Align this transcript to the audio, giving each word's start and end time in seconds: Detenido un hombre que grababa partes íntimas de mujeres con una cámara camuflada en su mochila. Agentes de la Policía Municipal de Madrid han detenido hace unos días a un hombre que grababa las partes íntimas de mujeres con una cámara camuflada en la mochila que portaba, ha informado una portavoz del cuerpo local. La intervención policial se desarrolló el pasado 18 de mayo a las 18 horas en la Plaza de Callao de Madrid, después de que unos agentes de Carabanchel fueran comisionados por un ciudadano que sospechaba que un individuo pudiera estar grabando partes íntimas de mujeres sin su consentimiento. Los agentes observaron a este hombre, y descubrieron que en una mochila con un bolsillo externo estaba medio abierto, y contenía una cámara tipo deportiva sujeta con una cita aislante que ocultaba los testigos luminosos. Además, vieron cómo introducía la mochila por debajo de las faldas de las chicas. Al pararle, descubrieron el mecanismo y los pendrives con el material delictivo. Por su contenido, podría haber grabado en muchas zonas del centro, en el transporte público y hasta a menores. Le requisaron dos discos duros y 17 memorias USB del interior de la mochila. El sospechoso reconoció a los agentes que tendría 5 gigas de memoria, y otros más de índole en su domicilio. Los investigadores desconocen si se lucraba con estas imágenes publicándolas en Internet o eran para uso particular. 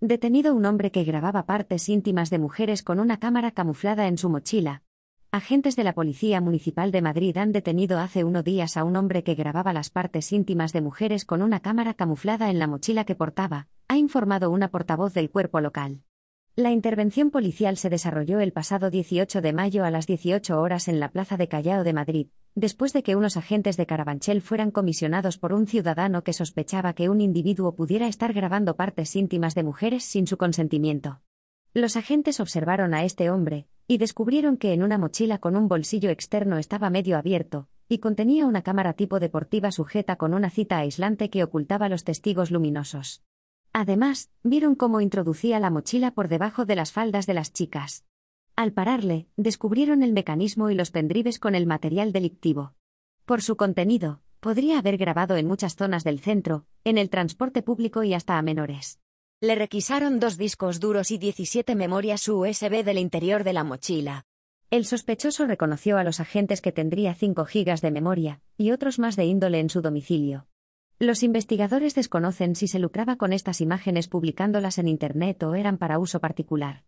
Detenido 0.00 0.54
un 0.54 0.64
hombre 0.64 0.92
que 0.92 1.02
grababa 1.02 1.44
partes 1.44 1.88
íntimas 1.88 2.30
de 2.30 2.38
mujeres 2.38 2.84
con 2.84 3.00
una 3.00 3.18
cámara 3.18 3.50
camuflada 3.50 4.06
en 4.06 4.16
su 4.16 4.28
mochila. 4.28 4.84
Agentes 5.32 5.74
de 5.74 5.82
la 5.82 5.92
Policía 5.92 6.40
Municipal 6.40 6.92
de 6.92 7.02
Madrid 7.02 7.36
han 7.36 7.50
detenido 7.50 7.98
hace 7.98 8.22
unos 8.22 8.44
días 8.44 8.76
a 8.76 8.84
un 8.84 8.94
hombre 8.94 9.24
que 9.24 9.34
grababa 9.34 9.72
las 9.72 9.90
partes 9.90 10.30
íntimas 10.30 10.72
de 10.72 10.82
mujeres 10.82 11.24
con 11.24 11.42
una 11.42 11.58
cámara 11.58 11.94
camuflada 11.94 12.48
en 12.48 12.60
la 12.60 12.68
mochila 12.68 13.02
que 13.04 13.16
portaba, 13.16 13.66
ha 13.88 13.96
informado 13.96 14.50
una 14.52 14.70
portavoz 14.70 15.14
del 15.14 15.30
cuerpo 15.30 15.60
local. 15.60 16.04
La 16.54 16.70
intervención 16.70 17.32
policial 17.32 17.76
se 17.76 17.90
desarrolló 17.90 18.38
el 18.38 18.52
pasado 18.52 18.90
18 18.90 19.40
de 19.40 19.52
mayo 19.52 19.84
a 19.84 19.90
las 19.90 20.06
18 20.06 20.60
horas 20.60 20.86
en 20.86 21.00
la 21.00 21.08
Plaza 21.10 21.36
de 21.36 21.48
Callao 21.48 21.82
de 21.82 21.92
Madrid, 21.92 22.28
después 22.58 22.92
de 22.92 23.02
que 23.02 23.14
unos 23.14 23.36
agentes 23.36 23.76
de 23.76 23.86
Carabanchel 23.86 24.42
fueran 24.42 24.70
comisionados 24.70 25.38
por 25.38 25.52
un 25.52 25.66
ciudadano 25.66 26.24
que 26.24 26.32
sospechaba 26.32 26.92
que 26.92 27.08
un 27.08 27.20
individuo 27.20 27.74
pudiera 27.74 28.08
estar 28.08 28.32
grabando 28.32 28.76
partes 28.76 29.14
íntimas 29.14 29.54
de 29.54 29.62
mujeres 29.62 30.04
sin 30.04 30.26
su 30.26 30.36
consentimiento. 30.36 31.20
Los 31.72 31.96
agentes 31.96 32.40
observaron 32.40 32.94
a 32.94 33.04
este 33.04 33.30
hombre, 33.30 33.68
y 33.86 33.98
descubrieron 33.98 34.56
que 34.56 34.72
en 34.72 34.82
una 34.82 34.98
mochila 34.98 35.38
con 35.38 35.56
un 35.56 35.68
bolsillo 35.68 36.10
externo 36.10 36.58
estaba 36.58 36.90
medio 36.90 37.16
abierto, 37.16 37.68
y 37.88 37.98
contenía 37.98 38.46
una 38.46 38.62
cámara 38.62 38.92
tipo 38.94 39.20
deportiva 39.20 39.70
sujeta 39.70 40.16
con 40.16 40.34
una 40.34 40.50
cita 40.50 40.78
aislante 40.78 41.30
que 41.30 41.44
ocultaba 41.44 41.88
los 41.88 42.04
testigos 42.04 42.50
luminosos. 42.50 43.22
Además, 43.72 44.30
vieron 44.42 44.74
cómo 44.74 45.00
introducía 45.00 45.60
la 45.60 45.70
mochila 45.70 46.10
por 46.10 46.28
debajo 46.28 46.64
de 46.64 46.76
las 46.76 46.92
faldas 46.92 47.26
de 47.26 47.34
las 47.34 47.52
chicas. 47.52 48.04
Al 48.58 48.72
pararle, 48.72 49.28
descubrieron 49.36 50.02
el 50.02 50.12
mecanismo 50.12 50.68
y 50.68 50.74
los 50.74 50.90
pendrives 50.90 51.38
con 51.38 51.54
el 51.54 51.64
material 51.64 52.10
delictivo. 52.10 52.74
Por 53.24 53.40
su 53.40 53.56
contenido, 53.56 54.20
podría 54.40 54.80
haber 54.80 54.96
grabado 54.96 55.36
en 55.36 55.46
muchas 55.46 55.76
zonas 55.76 56.02
del 56.02 56.18
centro, 56.18 56.66
en 56.82 56.98
el 56.98 57.08
transporte 57.08 57.62
público 57.62 58.02
y 58.02 58.14
hasta 58.14 58.36
a 58.36 58.42
menores. 58.42 58.98
Le 59.40 59.54
requisaron 59.54 60.18
dos 60.18 60.36
discos 60.36 60.80
duros 60.80 61.12
y 61.12 61.18
17 61.18 61.76
memorias 61.76 62.26
USB 62.26 62.82
del 62.82 62.98
interior 62.98 63.44
de 63.44 63.52
la 63.52 63.62
mochila. 63.62 64.26
El 64.72 64.86
sospechoso 64.86 65.46
reconoció 65.46 65.96
a 65.96 66.02
los 66.02 66.18
agentes 66.18 66.60
que 66.60 66.72
tendría 66.72 67.14
5 67.14 67.44
gigas 67.44 67.80
de 67.80 67.92
memoria, 67.92 68.40
y 68.56 68.72
otros 68.72 68.98
más 68.98 69.14
de 69.14 69.24
índole 69.24 69.60
en 69.60 69.70
su 69.70 69.82
domicilio. 69.82 70.48
Los 70.98 71.22
investigadores 71.22 71.94
desconocen 71.94 72.56
si 72.56 72.66
se 72.66 72.80
lucraba 72.80 73.14
con 73.14 73.32
estas 73.32 73.60
imágenes 73.60 74.08
publicándolas 74.08 74.78
en 74.78 74.88
Internet 74.88 75.44
o 75.44 75.54
eran 75.54 75.78
para 75.78 76.00
uso 76.00 76.18
particular. 76.18 76.82